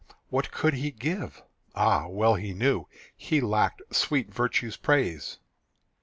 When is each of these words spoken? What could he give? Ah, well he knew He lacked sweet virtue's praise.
What 0.29 0.49
could 0.49 0.73
he 0.73 0.89
give? 0.89 1.43
Ah, 1.75 2.07
well 2.07 2.33
he 2.33 2.55
knew 2.55 2.87
He 3.15 3.39
lacked 3.39 3.83
sweet 3.95 4.33
virtue's 4.33 4.75
praise. 4.75 5.37